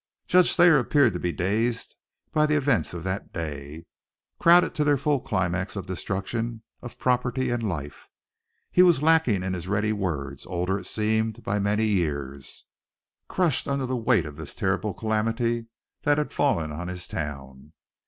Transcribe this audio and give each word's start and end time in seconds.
Judge 0.25 0.55
Thayer 0.55 0.79
appeared 0.79 1.13
to 1.13 1.19
be 1.19 1.31
dazed 1.31 1.95
by 2.31 2.47
the 2.47 2.55
events 2.55 2.91
of 2.95 3.03
that 3.03 3.31
day, 3.31 3.85
crowded 4.39 4.73
to 4.73 4.83
their 4.83 4.97
fearful 4.97 5.19
climax 5.21 5.75
of 5.75 5.85
destruction 5.85 6.63
of 6.81 6.97
property 6.97 7.51
and 7.51 7.61
life. 7.61 8.09
He 8.71 8.81
was 8.81 9.03
lacking 9.03 9.43
in 9.43 9.53
his 9.53 9.67
ready 9.67 9.93
words, 9.93 10.43
older, 10.47 10.79
it 10.79 10.87
seemed, 10.87 11.43
by 11.43 11.59
many 11.59 11.85
years, 11.85 12.65
crushed 13.27 13.67
under 13.67 13.85
the 13.85 13.95
weight 13.95 14.25
of 14.25 14.37
this 14.37 14.55
terrible 14.55 14.95
calamity 14.95 15.67
that 16.01 16.17
had 16.17 16.33
fallen 16.33 16.71
on 16.71 16.87
his 16.87 17.07
town. 17.07 17.73